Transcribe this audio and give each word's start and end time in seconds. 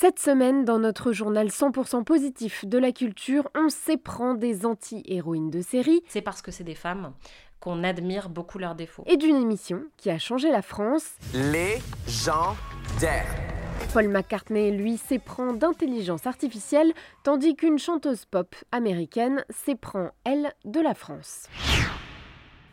Cette 0.00 0.18
semaine, 0.18 0.64
dans 0.64 0.78
notre 0.78 1.12
journal 1.12 1.48
100% 1.48 2.04
positif 2.04 2.64
de 2.64 2.78
la 2.78 2.90
culture, 2.90 3.50
on 3.54 3.68
s'éprend 3.68 4.32
des 4.32 4.64
anti-héroïnes 4.64 5.50
de 5.50 5.60
série. 5.60 6.02
C'est 6.08 6.22
parce 6.22 6.40
que 6.40 6.50
c'est 6.50 6.64
des 6.64 6.74
femmes 6.74 7.12
qu'on 7.60 7.84
admire 7.84 8.30
beaucoup 8.30 8.58
leurs 8.58 8.74
défauts. 8.74 9.04
Et 9.06 9.18
d'une 9.18 9.36
émission 9.36 9.82
qui 9.98 10.08
a 10.08 10.18
changé 10.18 10.50
la 10.50 10.62
France. 10.62 11.16
Les 11.34 11.76
gens 12.08 12.56
d'air. 12.98 13.26
Paul 13.92 14.08
McCartney, 14.08 14.70
lui, 14.70 14.96
s'éprend 14.96 15.52
d'intelligence 15.52 16.26
artificielle, 16.26 16.94
tandis 17.22 17.54
qu'une 17.54 17.78
chanteuse 17.78 18.24
pop 18.24 18.56
américaine 18.72 19.44
s'éprend, 19.50 20.12
elle, 20.24 20.54
de 20.64 20.80
la 20.80 20.94
France. 20.94 21.46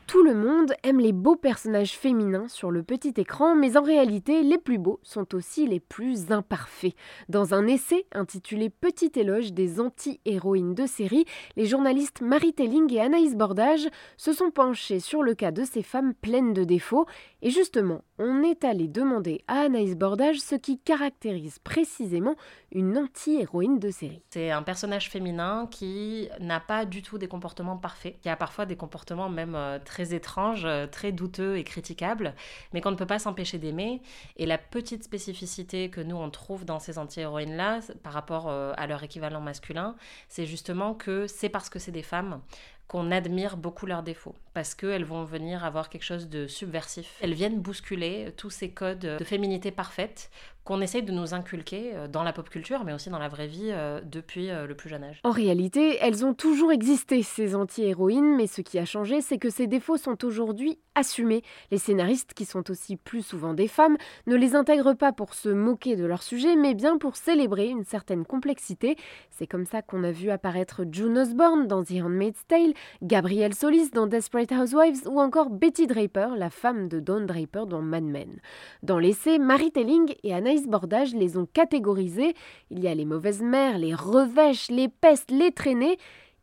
Tout 0.08 0.24
le 0.24 0.36
monde 0.36 0.74
aime 0.84 1.02
les 1.02 1.12
beaux 1.12 1.36
personnages 1.36 1.98
féminins 1.98 2.48
sur 2.48 2.72
le 2.72 2.82
petit 2.82 3.14
écran, 3.18 3.56
mais 3.56 3.76
en 3.76 3.82
réalité, 3.82 4.42
les 4.42 4.58
plus 4.58 4.78
beaux 4.78 5.02
sont 5.04 5.36
aussi 5.36 5.68
les 5.68 5.82
plus 5.82 6.32
imparfaits. 6.32 6.96
Dans 7.28 7.54
un 7.54 7.68
essai 7.68 8.06
intitulé 8.14 8.70
Petit 8.70 9.12
éloge 9.18 9.52
des 9.52 9.82
anti-héroïnes 9.82 10.76
de 10.76 10.86
série, 10.86 11.26
les 11.58 11.66
journalistes 11.66 12.22
Marie 12.22 12.54
Telling 12.54 12.90
et 12.94 13.02
Anaïs 13.02 13.36
Bordage 13.36 13.90
se 14.16 14.32
sont 14.32 14.50
penchés 14.50 15.02
sur 15.02 15.24
le 15.24 15.36
cas 15.36 15.52
de 15.52 15.66
ces 15.66 15.84
femmes 15.84 16.14
pleines 16.14 16.54
de 16.54 16.64
défauts. 16.64 17.06
Et 17.42 17.50
justement, 17.50 18.02
on 18.18 18.44
est 18.44 18.64
allé 18.64 18.88
demander 18.88 19.44
à 19.50 19.60
Anaïs 19.60 19.98
Bordage 19.98 20.40
ce 20.40 20.56
qui 20.56 20.80
caractérise 20.80 21.60
précisément 21.60 22.36
une 22.72 22.98
anti-héroïne 22.98 23.78
de 23.78 23.92
série. 23.92 24.22
C'est 24.30 24.52
un 24.52 24.64
personnage 24.64 25.10
féminin 25.10 25.68
qui 25.70 26.30
n'a 26.40 26.62
pas 26.62 26.86
du 26.86 27.02
tout 27.02 27.18
des 27.18 27.28
comportements 27.28 27.78
parfaits, 27.78 28.20
qui 28.22 28.30
a 28.30 28.38
parfois 28.38 28.66
des 28.66 28.78
comportements 28.78 29.30
même 29.30 29.56
euh, 29.56 29.80
très 29.98 30.14
étranges, 30.14 30.66
euh, 30.66 30.86
très 30.86 31.12
douteux 31.12 31.58
et 31.58 31.64
critiquables, 31.64 32.36
mais 32.72 32.82
qu'on 32.82 32.92
ne 32.92 32.96
peut 32.96 33.08
pas 33.08 33.18
s'empêcher 33.18 33.58
d'aimer. 33.58 34.00
Et 34.36 34.46
la 34.46 34.60
petite 34.60 35.04
spécificité 35.04 35.90
que 35.90 36.02
nous 36.02 36.16
on 36.16 36.30
trouve 36.30 36.66
dans 36.66 36.78
ces 36.78 37.00
anti-héroïnes-là, 37.00 37.80
par 38.04 38.14
rapport 38.14 38.48
euh, 38.48 38.74
à 38.78 38.86
leur 38.86 39.02
équivalent 39.02 39.42
masculin, 39.42 39.96
c'est 40.30 40.46
justement 40.46 40.94
que 40.94 41.26
c'est 41.26 41.50
parce 41.50 41.70
que 41.70 41.80
c'est 41.80 41.92
des 41.92 42.04
femmes 42.04 42.42
qu'on 42.88 43.12
admire 43.12 43.58
beaucoup 43.58 43.86
leurs 43.86 44.04
défauts, 44.04 44.36
parce 44.54 44.74
qu'elles 44.74 45.04
vont 45.04 45.24
venir 45.24 45.66
avoir 45.66 45.90
quelque 45.90 46.04
chose 46.04 46.30
de 46.30 46.48
subversif. 46.48 47.18
Elles 47.22 47.34
viennent 47.34 47.60
bousculer 47.60 48.34
tous 48.38 48.50
ces 48.50 48.72
codes 48.72 49.00
de 49.00 49.24
féminité 49.24 49.72
parfaite 49.72 50.30
qu'on 50.68 50.82
essaye 50.82 51.02
de 51.02 51.14
nous 51.14 51.34
inculquer 51.34 51.92
euh, 51.96 52.08
dans 52.10 52.24
la 52.24 52.34
pop 52.34 52.50
culture, 52.50 52.84
mais 52.84 52.92
aussi 52.92 53.10
dans 53.10 53.20
la 53.20 53.30
vraie 53.30 53.48
vie 53.48 53.70
euh, 53.72 54.02
depuis 54.04 54.50
euh, 54.50 54.68
le 54.68 54.76
plus 54.76 54.90
jeune 54.90 55.06
âge. 55.06 55.22
En 55.24 55.32
réalité, 55.32 55.98
elles 56.02 56.26
ont 56.26 56.34
toujours 56.34 56.74
existé, 56.74 57.24
ces 57.24 57.56
anti-héroïnes, 57.56 58.36
mais 58.36 58.48
ce 58.48 58.60
qui 58.60 58.78
a 58.78 58.84
changé, 58.84 59.22
c'est 59.22 59.38
que 59.38 59.50
ces 59.50 59.68
défauts 59.68 59.96
sont 59.96 60.26
aujourd'hui 60.26 60.78
assumés. 60.94 61.42
Les 61.72 61.78
scénaristes, 61.78 62.34
qui 62.34 62.44
sont 62.44 62.70
aussi 62.70 62.98
plus 62.98 63.26
souvent 63.26 63.54
des 63.54 63.70
femmes, 63.70 63.96
ne 64.26 64.36
les 64.36 64.56
intègrent 64.56 64.94
pas 64.94 65.14
pour 65.14 65.36
se 65.36 65.48
moquer 65.48 65.96
de 65.96 66.04
leur 66.04 66.22
sujet, 66.22 66.58
mais 66.58 66.74
bien 66.74 66.98
pour 66.98 67.16
célébrer 67.16 67.70
une 67.70 67.86
certaine 67.86 68.26
complexité. 68.26 68.98
C'est 69.30 69.48
comme 69.48 69.66
ça 69.66 69.82
qu'on 69.82 70.04
a 70.04 70.12
vu 70.12 70.32
apparaître 70.32 70.84
June 70.92 71.18
Osborne 71.18 71.68
dans 71.68 71.82
The 71.82 72.02
Handmaid's 72.04 72.46
Tale, 72.46 72.74
Gabrielle 73.02 73.54
Solis 73.54 73.92
dans 73.92 74.08
Desperate 74.08 74.52
Housewives 74.52 75.08
ou 75.08 75.20
encore 75.20 75.50
Betty 75.50 75.88
Draper, 75.88 76.36
la 76.38 76.50
femme 76.50 76.88
de 76.88 77.00
Don 77.00 77.22
Draper 77.22 77.66
dans 77.66 77.82
Mad 77.82 78.04
Men. 78.04 78.40
Dans 78.84 79.00
l'essai, 79.00 79.40
Marie 79.40 79.72
Telling 79.72 80.14
et 80.24 80.34
Anaïs 80.34 80.68
Bordage 80.68 81.14
les 81.14 81.38
ont 81.38 81.48
catégorisés. 81.52 82.34
Il 82.72 82.80
y 82.80 82.88
a 82.88 82.96
les 82.96 83.06
mauvaises 83.06 83.42
mères, 83.42 83.78
les 83.78 83.94
revêches, 83.94 84.70
les 84.70 84.88
pestes, 84.88 85.32
les 85.32 85.52
traînées. 85.52 85.98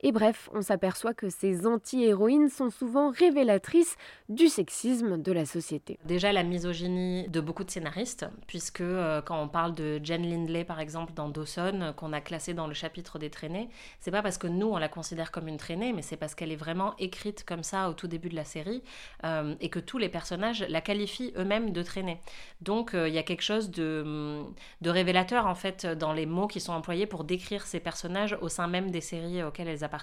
Et 0.06 0.12
bref, 0.12 0.50
on 0.52 0.60
s'aperçoit 0.60 1.14
que 1.14 1.30
ces 1.30 1.66
anti-héroïnes 1.66 2.50
sont 2.50 2.68
souvent 2.68 3.10
révélatrices 3.10 3.96
du 4.28 4.48
sexisme 4.48 5.16
de 5.16 5.32
la 5.32 5.46
société. 5.46 5.98
Déjà 6.04 6.30
la 6.30 6.42
misogynie 6.42 7.26
de 7.28 7.40
beaucoup 7.40 7.64
de 7.64 7.70
scénaristes, 7.70 8.26
puisque 8.46 8.82
euh, 8.82 9.22
quand 9.22 9.42
on 9.42 9.48
parle 9.48 9.74
de 9.74 9.98
Jen 10.04 10.22
Lindley 10.22 10.64
par 10.64 10.78
exemple 10.78 11.14
dans 11.14 11.30
Dawson, 11.30 11.80
euh, 11.80 11.92
qu'on 11.92 12.12
a 12.12 12.20
classé 12.20 12.52
dans 12.52 12.66
le 12.66 12.74
chapitre 12.74 13.18
des 13.18 13.30
traînées, 13.30 13.70
c'est 13.98 14.10
pas 14.10 14.20
parce 14.20 14.36
que 14.36 14.46
nous 14.46 14.66
on 14.66 14.76
la 14.76 14.90
considère 14.90 15.32
comme 15.32 15.48
une 15.48 15.56
traînée, 15.56 15.94
mais 15.94 16.02
c'est 16.02 16.18
parce 16.18 16.34
qu'elle 16.34 16.52
est 16.52 16.56
vraiment 16.56 16.94
écrite 16.98 17.42
comme 17.42 17.62
ça 17.62 17.88
au 17.88 17.94
tout 17.94 18.06
début 18.06 18.28
de 18.28 18.36
la 18.36 18.44
série 18.44 18.82
euh, 19.24 19.54
et 19.62 19.70
que 19.70 19.78
tous 19.78 19.96
les 19.96 20.10
personnages 20.10 20.66
la 20.68 20.82
qualifient 20.82 21.32
eux-mêmes 21.38 21.70
de 21.70 21.82
traînée. 21.82 22.20
Donc 22.60 22.90
il 22.92 23.14
y 23.14 23.18
a 23.18 23.22
quelque 23.22 23.40
chose 23.40 23.70
de, 23.70 24.44
de 24.82 24.90
révélateur 24.90 25.46
en 25.46 25.54
fait 25.54 25.86
dans 25.86 26.12
les 26.12 26.26
mots 26.26 26.46
qui 26.46 26.60
sont 26.60 26.74
employés 26.74 27.06
pour 27.06 27.24
décrire 27.24 27.66
ces 27.66 27.80
personnages 27.80 28.36
au 28.42 28.50
sein 28.50 28.66
même 28.66 28.90
des 28.90 29.00
séries 29.00 29.42
auxquelles 29.42 29.68
elles 29.68 29.82
appartiennent 29.82 29.93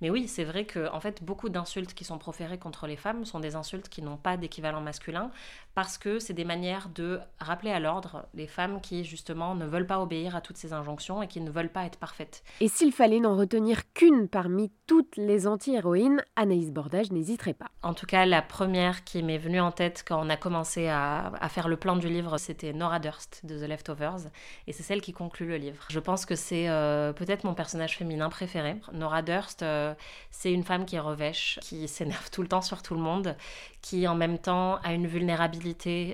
mais 0.00 0.10
oui, 0.10 0.28
c'est 0.28 0.44
vrai 0.44 0.64
que 0.64 0.90
en 0.90 1.00
fait, 1.00 1.22
beaucoup 1.22 1.48
d'insultes 1.48 1.94
qui 1.94 2.04
sont 2.04 2.18
proférées 2.18 2.58
contre 2.58 2.86
les 2.86 2.96
femmes 2.96 3.24
sont 3.24 3.40
des 3.40 3.56
insultes 3.56 3.88
qui 3.88 4.02
n'ont 4.02 4.16
pas 4.16 4.36
d'équivalent 4.36 4.80
masculin 4.80 5.30
parce 5.74 5.98
que 5.98 6.18
c'est 6.20 6.34
des 6.34 6.44
manières 6.44 6.88
de 6.88 7.20
rappeler 7.40 7.70
à 7.70 7.80
l'ordre 7.80 8.26
les 8.34 8.46
femmes 8.46 8.80
qui 8.80 9.04
justement 9.04 9.54
ne 9.54 9.66
veulent 9.66 9.86
pas 9.86 10.00
obéir 10.00 10.36
à 10.36 10.40
toutes 10.40 10.56
ces 10.56 10.72
injonctions 10.72 11.22
et 11.22 11.26
qui 11.26 11.40
ne 11.40 11.50
veulent 11.50 11.72
pas 11.72 11.84
être 11.84 11.98
parfaites. 11.98 12.44
Et 12.60 12.68
s'il 12.68 12.92
fallait 12.92 13.18
n'en 13.18 13.36
retenir 13.36 13.92
qu'une 13.92 14.28
parmi 14.28 14.70
toutes 14.86 15.16
les 15.16 15.46
anti-héroïnes, 15.46 16.22
Anaïs 16.36 16.70
Bordage 16.70 17.10
n'hésiterait 17.10 17.54
pas. 17.54 17.66
En 17.82 17.94
tout 17.94 18.06
cas, 18.06 18.24
la 18.24 18.42
première 18.42 19.02
qui 19.04 19.22
m'est 19.22 19.38
venue 19.38 19.60
en 19.60 19.72
tête 19.72 20.04
quand 20.06 20.24
on 20.24 20.30
a 20.30 20.36
commencé 20.36 20.88
à, 20.88 21.32
faire 21.48 21.68
le 21.68 21.76
plan 21.76 21.96
du 21.96 22.08
livre, 22.08 22.38
c'était 22.38 22.72
Nora 22.72 22.98
Durst 22.98 23.40
de 23.44 23.58
The 23.58 23.68
Leftovers 23.68 24.28
et 24.66 24.72
c'est 24.72 24.82
celle 24.82 25.00
qui 25.00 25.12
conclut 25.12 25.46
le 25.46 25.56
livre. 25.56 25.84
Je 25.88 26.00
pense 26.00 26.24
que 26.24 26.34
c'est 26.34 26.68
euh, 26.68 27.12
peut-être 27.12 27.44
mon 27.44 27.54
personnage 27.54 27.96
féminin 27.96 28.28
préféré. 28.28 28.76
Nora 28.92 29.22
Durst, 29.22 29.62
euh, 29.62 29.94
c'est 30.30 30.52
une 30.52 30.64
femme 30.64 30.84
qui 30.84 30.96
est 30.96 31.00
revêche, 31.00 31.58
qui 31.62 31.88
s'énerve 31.88 32.30
tout 32.32 32.42
le 32.42 32.48
temps 32.48 32.62
sur 32.62 32.82
tout 32.82 32.94
le 32.94 33.00
monde, 33.00 33.36
qui 33.82 34.06
en 34.06 34.14
même 34.14 34.38
temps 34.38 34.76
a 34.82 34.92
une 34.92 35.06
vulnérabilité 35.06 35.63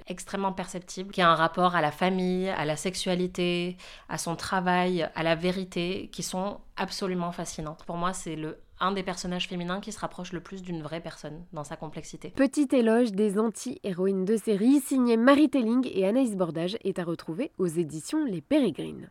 extrêmement 0.07 0.53
perceptible, 0.53 1.13
qui 1.13 1.23
a 1.23 1.31
un 1.31 1.35
rapport 1.35 1.75
à 1.75 1.81
la 1.81 1.91
famille, 1.91 2.49
à 2.49 2.65
la 2.65 2.77
sexualité, 2.77 3.77
à 4.09 4.19
son 4.19 4.37
travail, 4.37 5.09
à 5.15 5.23
la 5.23 5.35
vérité, 5.35 6.09
qui 6.13 6.23
sont 6.23 6.61
absolument 6.77 7.33
fascinantes. 7.33 7.85
Pour 7.85 7.97
moi, 7.97 8.13
c'est 8.13 8.37
le 8.37 8.59
un 8.81 8.93
des 8.93 9.03
personnages 9.03 9.47
féminins 9.47 9.81
qui 9.81 9.93
se 9.93 9.99
rapproche 9.99 10.33
le 10.33 10.41
plus 10.41 10.63
d'une 10.63 10.83
vraie 10.83 11.01
personne 11.01 11.45
dans 11.53 11.65
sa 11.65 11.77
complexité. 11.77 12.31
Petit 12.31 12.69
éloge 12.73 13.13
des 13.13 13.39
anti-héroïnes 13.39 14.25
de 14.25 14.37
série, 14.37 14.81
signé 14.81 15.17
Marie 15.17 15.51
Telling 15.51 15.87
et 15.93 16.07
Anaïs 16.07 16.35
Bordage, 16.35 16.79
est 16.83 16.99
à 16.99 17.05
retrouver 17.05 17.53
aux 17.59 17.67
éditions 17.67 18.25
Les 18.25 18.41
Pérégrines. 18.41 19.11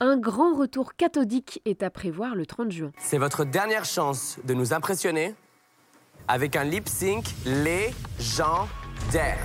Un 0.00 0.16
grand 0.16 0.54
retour 0.54 0.96
cathodique 0.96 1.62
est 1.64 1.84
à 1.84 1.90
prévoir 1.90 2.34
le 2.34 2.44
30 2.44 2.72
juin. 2.72 2.90
C'est 2.98 3.18
votre 3.18 3.44
dernière 3.44 3.84
chance 3.84 4.38
de 4.44 4.54
nous 4.54 4.72
impressionner 4.72 5.34
avec 6.26 6.56
un 6.56 6.64
lip 6.64 6.88
sync 6.88 7.24
légendaire. 7.46 9.38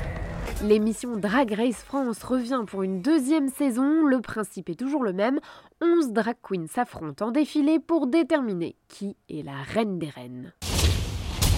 L'émission 0.64 1.16
Drag 1.16 1.54
Race 1.54 1.84
France 1.84 2.24
revient 2.24 2.64
pour 2.68 2.84
une 2.84 3.02
deuxième 3.02 3.50
saison. 3.50 4.04
Le 4.06 4.22
principe 4.22 4.70
est 4.70 4.80
toujours 4.80 5.04
le 5.04 5.14
même. 5.14 5.40
11 5.82 6.12
drag 6.12 6.36
queens 6.42 6.68
s'affrontent 6.68 7.28
en 7.28 7.32
défilé 7.32 7.80
pour 7.80 8.08
déterminer 8.08 8.76
qui 8.88 9.16
est 9.30 9.44
la 9.44 9.62
reine 9.74 10.00
des 10.00 10.10
reines. 10.10 10.54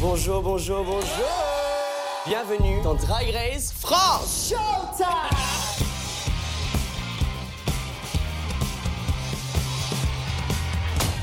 Bonjour, 0.01 0.41
bonjour, 0.41 0.83
bonjour 0.83 1.29
Bienvenue 2.27 2.81
dans 2.83 2.93
Drag 2.93 3.27
Race 3.31 3.73
France 3.73 4.53
Showtime 4.53 5.07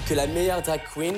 Que 0.08 0.14
la 0.14 0.26
meilleure 0.26 0.62
drag 0.62 0.80
queen 0.92 1.16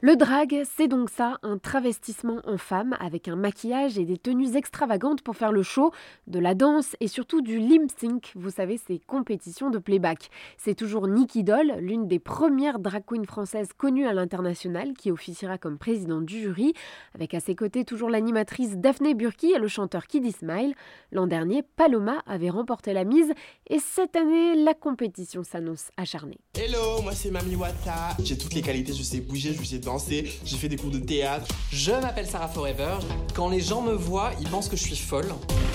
le 0.00 0.16
drag, 0.16 0.62
c'est 0.76 0.88
donc 0.88 1.10
ça, 1.10 1.38
un 1.42 1.58
travestissement 1.58 2.40
en 2.46 2.56
femme 2.56 2.96
avec 2.98 3.28
un 3.28 3.36
maquillage 3.36 3.98
et 3.98 4.04
des 4.04 4.16
tenues 4.16 4.56
extravagantes 4.56 5.20
pour 5.20 5.36
faire 5.36 5.52
le 5.52 5.62
show, 5.62 5.92
de 6.26 6.38
la 6.38 6.54
danse 6.54 6.96
et 7.00 7.08
surtout 7.08 7.42
du 7.42 7.58
lip 7.58 7.90
sync, 7.98 8.32
vous 8.36 8.50
savez, 8.50 8.78
ces 8.78 8.98
compétitions 9.00 9.68
de 9.68 9.78
playback. 9.78 10.30
C'est 10.56 10.74
toujours 10.74 11.08
Nikki 11.08 11.44
Doll, 11.44 11.74
l'une 11.78 12.08
des 12.08 12.18
premières 12.18 12.78
drag 12.78 13.04
queens 13.06 13.24
françaises 13.26 13.68
connues 13.76 14.06
à 14.06 14.14
l'international, 14.14 14.94
qui 14.94 15.10
officiera 15.10 15.58
comme 15.58 15.76
présidente 15.76 16.24
du 16.24 16.40
jury, 16.40 16.72
avec 17.14 17.34
à 17.34 17.40
ses 17.40 17.54
côtés 17.54 17.84
toujours 17.84 18.08
l'animatrice 18.08 18.76
Daphné 18.76 19.14
Burki 19.14 19.52
et 19.52 19.58
le 19.58 19.68
chanteur 19.68 20.06
Kiddy 20.06 20.32
Smile. 20.32 20.74
L'an 21.12 21.26
dernier, 21.26 21.62
Paloma 21.62 22.22
avait 22.26 22.50
remporté 22.50 22.94
la 22.94 23.04
mise 23.04 23.32
et 23.68 23.78
cette 23.78 24.16
année, 24.16 24.54
la 24.56 24.74
compétition 24.74 25.42
s'annonce 25.42 25.90
acharnée. 25.98 26.38
Hello, 26.54 27.02
moi 27.02 27.12
c'est 27.12 27.30
Mami 27.30 27.56
Wata. 27.56 28.16
J'ai 28.22 28.38
toutes 28.38 28.54
les 28.54 28.62
qualités, 28.62 28.92
je 28.92 29.02
sais 29.02 29.20
je 29.34 29.64
sais 29.64 29.78
danser, 29.78 30.32
j'ai 30.44 30.56
fait 30.56 30.68
des 30.68 30.76
cours 30.76 30.90
de 30.90 30.98
théâtre. 30.98 31.46
Je 31.72 31.90
m'appelle 31.90 32.26
Sarah 32.26 32.48
Forever. 32.48 32.96
Quand 33.34 33.48
les 33.48 33.60
gens 33.60 33.82
me 33.82 33.92
voient, 33.92 34.30
ils 34.40 34.48
pensent 34.48 34.68
que 34.68 34.76
je 34.76 34.82
suis 34.82 34.96
folle. 34.96 35.26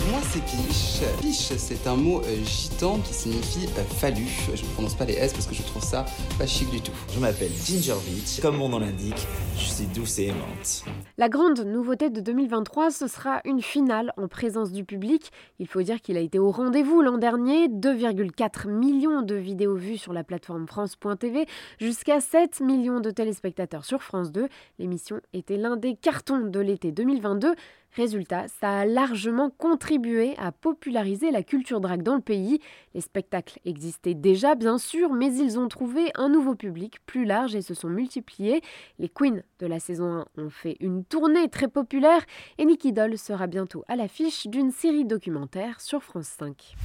Moi, 0.09 0.19
c'est 0.31 0.43
Piche. 0.43 1.01
Piche, 1.21 1.57
c'est 1.57 1.85
un 1.87 1.95
mot 1.95 2.21
euh, 2.21 2.45
gitan 2.45 2.99
qui 2.99 3.13
signifie 3.13 3.67
euh, 3.77 3.83
fallu. 3.83 4.25
Je 4.55 4.63
ne 4.63 4.67
prononce 4.73 4.95
pas 4.95 5.05
les 5.05 5.13
S 5.13 5.33
parce 5.33 5.45
que 5.45 5.53
je 5.53 5.61
trouve 5.63 5.83
ça 5.83 6.05
pas 6.37 6.47
chic 6.47 6.69
du 6.69 6.81
tout. 6.81 6.91
Je 7.13 7.19
m'appelle 7.19 7.51
Ginger 7.65 7.95
Beach. 8.07 8.39
Comme 8.41 8.57
mon 8.57 8.69
nom 8.69 8.79
l'indique, 8.79 9.27
je 9.57 9.65
suis 9.65 9.85
douce 9.85 10.19
et 10.19 10.27
aimante. 10.27 10.85
La 11.17 11.27
grande 11.29 11.59
nouveauté 11.59 12.09
de 12.09 12.21
2023, 12.21 12.91
ce 12.91 13.07
sera 13.07 13.41
une 13.45 13.61
finale 13.61 14.13
en 14.17 14.27
présence 14.27 14.71
du 14.71 14.85
public. 14.85 15.31
Il 15.59 15.67
faut 15.67 15.81
dire 15.81 16.01
qu'il 16.01 16.17
a 16.17 16.21
été 16.21 16.39
au 16.39 16.51
rendez-vous 16.51 17.01
l'an 17.01 17.17
dernier. 17.17 17.67
2,4 17.67 18.69
millions 18.69 19.21
de 19.21 19.35
vidéos 19.35 19.75
vues 19.75 19.97
sur 19.97 20.13
la 20.13 20.23
plateforme 20.23 20.65
France.tv, 20.65 21.45
jusqu'à 21.79 22.21
7 22.21 22.61
millions 22.61 23.01
de 23.01 23.11
téléspectateurs 23.11 23.48
sur 23.81 24.01
France 24.03 24.31
2. 24.31 24.47
L'émission 24.79 25.21
était 25.33 25.57
l'un 25.57 25.77
des 25.77 25.95
cartons 25.95 26.39
de 26.39 26.59
l'été 26.59 26.91
2022. 26.91 27.55
Résultat, 27.95 28.47
ça 28.47 28.79
a 28.79 28.85
largement 28.85 29.49
contribué 29.49 30.35
à 30.37 30.51
populariser 30.51 31.31
la 31.31 31.41
culture 31.41 31.81
drague 31.81 32.03
dans 32.03 32.15
le 32.15 32.21
pays. 32.21 32.59
Les 32.93 33.01
spectacles 33.01 33.59
existaient 33.65 34.13
déjà, 34.13 34.53
bien 34.53 34.77
sûr, 34.77 35.11
mais 35.11 35.33
ils 35.35 35.57
ont 35.57 35.67
trouvé 35.67 36.11
un 36.15 36.29
nouveau 36.29 36.53
public 36.53 36.99
plus 37.07 37.25
large 37.25 37.55
et 37.55 37.61
se 37.63 37.73
sont 37.73 37.89
multipliés. 37.89 38.61
Les 38.99 39.09
queens 39.09 39.41
de 39.59 39.65
la 39.65 39.79
saison 39.79 40.25
1 40.37 40.43
ont 40.43 40.49
fait 40.49 40.77
une 40.79 41.03
tournée 41.03 41.49
très 41.49 41.67
populaire 41.67 42.23
et 42.59 42.65
Nicky 42.65 42.93
Doll 42.93 43.17
sera 43.17 43.47
bientôt 43.47 43.83
à 43.87 43.95
l'affiche 43.95 44.45
d'une 44.47 44.71
série 44.71 45.05
documentaire 45.05 45.81
sur 45.81 46.03
France 46.03 46.27
5. 46.37 46.75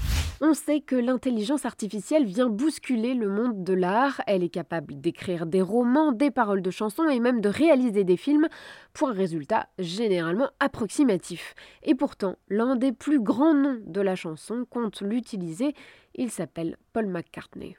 On 0.41 0.53
sait 0.53 0.81
que 0.81 0.97
l'intelligence 0.97 1.65
artificielle 1.65 2.25
vient 2.25 2.49
bousculer 2.49 3.15
le 3.15 3.29
monde 3.29 3.63
de 3.63 3.73
l'art. 3.73 4.21
Elle 4.27 4.43
est 4.43 4.49
capable 4.49 5.01
d'écrire 5.01 5.47
des 5.47 5.63
romans, 5.63 6.11
des 6.11 6.33
paroles 6.33 6.61
de 6.61 6.73
chansons 6.73 7.09
et 7.09 7.21
même 7.21 7.41
de 7.41 7.49
réaliser 7.49 8.03
des 8.03 8.17
films 8.17 8.49
pour 8.93 9.09
un 9.09 9.13
résultat 9.13 9.69
généralement 9.79 10.51
approximatif. 10.59 11.55
Et 11.85 11.95
pourtant, 11.95 12.37
l'un 12.49 12.75
des 12.75 12.93
plus 12.93 13.21
grands 13.21 13.55
noms 13.55 13.81
de 13.87 14.01
la 14.01 14.17
chanson 14.17 14.67
compte 14.69 15.03
l'utiliser. 15.03 15.73
Il 16.17 16.31
s'appelle 16.31 16.77
Paul 16.93 17.07
McCartney. 17.07 17.77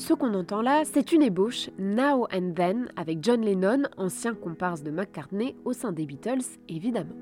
Ce 0.00 0.14
qu'on 0.14 0.32
entend 0.32 0.62
là, 0.62 0.84
c'est 0.90 1.12
une 1.12 1.20
ébauche, 1.20 1.68
Now 1.78 2.26
and 2.32 2.54
Then, 2.56 2.88
avec 2.96 3.22
John 3.22 3.42
Lennon, 3.42 3.82
ancien 3.98 4.34
comparse 4.34 4.82
de 4.82 4.90
McCartney 4.90 5.54
au 5.66 5.74
sein 5.74 5.92
des 5.92 6.06
Beatles, 6.06 6.40
évidemment. 6.70 7.14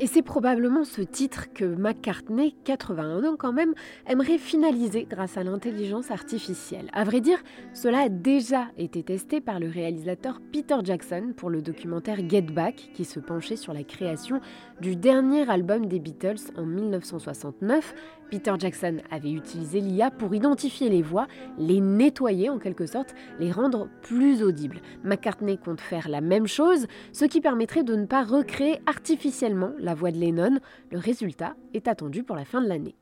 Et 0.00 0.08
c'est 0.08 0.22
probablement 0.22 0.84
ce 0.84 1.02
titre 1.02 1.52
que 1.54 1.64
McCartney, 1.64 2.56
81 2.64 3.24
ans 3.24 3.36
quand 3.38 3.52
même, 3.52 3.74
aimerait 4.08 4.38
finaliser 4.38 5.06
grâce 5.08 5.36
à 5.36 5.44
l'intelligence 5.44 6.10
artificielle. 6.10 6.90
À 6.92 7.04
vrai 7.04 7.20
dire, 7.20 7.38
cela 7.74 8.00
a 8.00 8.08
déjà 8.08 8.66
été 8.76 9.04
testé 9.04 9.40
par 9.40 9.60
le 9.60 9.68
réalisateur 9.68 10.40
Peter 10.52 10.76
Jackson 10.82 11.32
pour 11.36 11.48
le 11.48 11.62
documentaire 11.62 12.28
Get 12.28 12.42
Back, 12.42 12.90
qui 12.94 13.04
se 13.04 13.20
penchait 13.20 13.56
sur 13.56 13.72
la 13.72 13.84
création 13.84 14.40
du 14.80 14.96
dernier 14.96 15.48
album 15.48 15.86
des 15.86 16.00
Beatles 16.00 16.50
en 16.56 16.66
1969. 16.66 17.94
Peter 18.30 18.54
Jackson 18.58 18.98
avait 19.10 19.32
utilisé 19.32 19.80
l'IA 19.80 20.10
pour 20.10 20.34
identifier 20.34 20.88
les 20.88 21.02
voix, 21.02 21.26
les 21.58 21.80
nettoyer 21.80 22.50
en 22.50 22.58
quelque 22.58 22.86
sorte, 22.86 23.14
les 23.38 23.52
rendre 23.52 23.88
plus 24.02 24.42
audibles. 24.42 24.80
McCartney 25.02 25.58
compte 25.58 25.80
faire 25.80 26.08
la 26.08 26.20
même 26.20 26.46
chose, 26.46 26.86
ce 27.12 27.24
qui 27.24 27.40
permettrait 27.40 27.84
de 27.84 27.94
ne 27.94 28.06
pas 28.06 28.24
recréer 28.24 28.80
artificiellement 28.86 29.72
la 29.78 29.94
voix 29.94 30.10
de 30.10 30.18
Lennon. 30.18 30.58
Le 30.90 30.98
résultat 30.98 31.54
est 31.72 31.88
attendu 31.88 32.22
pour 32.22 32.36
la 32.36 32.44
fin 32.44 32.60
de 32.60 32.68
l'année. 32.68 32.96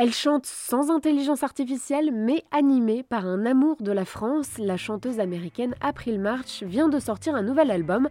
Elle 0.00 0.12
chante 0.12 0.46
sans 0.46 0.92
intelligence 0.92 1.42
artificielle, 1.42 2.12
mais 2.12 2.44
animée 2.52 3.02
par 3.02 3.26
un 3.26 3.44
amour 3.44 3.78
de 3.80 3.90
la 3.90 4.04
France. 4.04 4.56
La 4.58 4.76
chanteuse 4.76 5.18
américaine 5.18 5.74
April 5.80 6.20
March 6.20 6.62
vient 6.62 6.88
de 6.88 7.00
sortir 7.00 7.34
un 7.34 7.42
nouvel 7.42 7.72
album, 7.72 8.08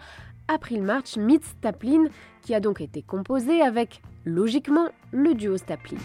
April 0.48 0.84
March 0.84 1.18
meets 1.18 1.46
Staplin, 1.46 2.06
qui 2.42 2.56
a 2.56 2.60
donc 2.60 2.82
été 2.82 3.02
composé 3.02 3.62
avec, 3.62 4.02
logiquement, 4.26 4.90
le 5.12 5.34
duo 5.34 5.58
Staplin. 5.58 5.98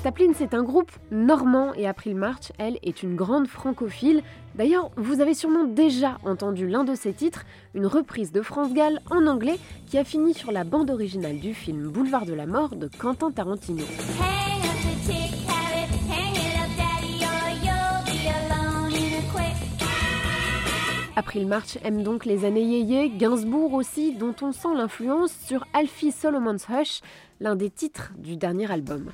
Staplin, 0.00 0.32
c'est 0.34 0.54
un 0.54 0.62
groupe 0.62 0.90
normand 1.10 1.74
et 1.74 1.86
April 1.86 2.16
March, 2.16 2.52
elle, 2.56 2.78
est 2.82 3.02
une 3.02 3.16
grande 3.16 3.46
francophile. 3.46 4.22
D'ailleurs, 4.54 4.90
vous 4.96 5.20
avez 5.20 5.34
sûrement 5.34 5.64
déjà 5.64 6.16
entendu 6.24 6.66
l'un 6.66 6.84
de 6.84 6.94
ses 6.94 7.12
titres, 7.12 7.44
une 7.74 7.84
reprise 7.84 8.32
de 8.32 8.40
France 8.40 8.72
Gall 8.72 9.02
en 9.10 9.26
anglais 9.26 9.58
qui 9.84 9.98
a 9.98 10.04
fini 10.04 10.32
sur 10.32 10.52
la 10.52 10.64
bande 10.64 10.88
originale 10.88 11.38
du 11.38 11.52
film 11.52 11.90
Boulevard 11.90 12.24
de 12.24 12.32
la 12.32 12.46
Mort 12.46 12.76
de 12.76 12.88
Quentin 12.88 13.30
Tarantino. 13.30 13.84
April 21.14 21.46
March 21.46 21.76
aime 21.84 22.02
donc 22.02 22.24
les 22.24 22.46
années 22.46 22.64
yéyé, 22.64 23.10
Gainsbourg 23.10 23.74
aussi, 23.74 24.14
dont 24.14 24.34
on 24.40 24.52
sent 24.52 24.74
l'influence 24.74 25.34
sur 25.44 25.66
Alfie 25.74 26.10
Solomon's 26.12 26.66
Hush, 26.70 27.02
l'un 27.38 27.54
des 27.54 27.68
titres 27.68 28.12
du 28.16 28.38
dernier 28.38 28.72
album. 28.72 29.10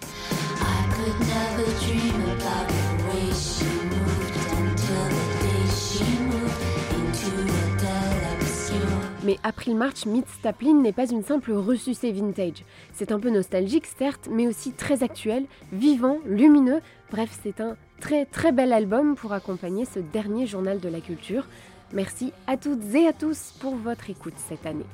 Mais 9.26 9.38
April 9.42 9.74
March 9.74 10.06
Meets 10.06 10.28
Staplin 10.38 10.80
n'est 10.80 10.92
pas 10.92 11.10
une 11.10 11.24
simple 11.24 11.52
ressucée 11.52 12.12
vintage. 12.12 12.64
C'est 12.92 13.10
un 13.10 13.18
peu 13.18 13.28
nostalgique, 13.28 13.86
certes, 13.98 14.28
mais 14.30 14.46
aussi 14.46 14.70
très 14.70 15.02
actuel, 15.02 15.46
vivant, 15.72 16.18
lumineux. 16.24 16.80
Bref, 17.10 17.36
c'est 17.42 17.60
un 17.60 17.76
très 18.00 18.24
très 18.24 18.52
bel 18.52 18.72
album 18.72 19.16
pour 19.16 19.32
accompagner 19.32 19.84
ce 19.84 19.98
dernier 19.98 20.46
journal 20.46 20.78
de 20.78 20.88
la 20.88 21.00
culture. 21.00 21.48
Merci 21.92 22.32
à 22.46 22.56
toutes 22.56 22.94
et 22.94 23.08
à 23.08 23.12
tous 23.12 23.52
pour 23.58 23.74
votre 23.74 24.10
écoute 24.10 24.34
cette 24.48 24.64
année. 24.64 24.86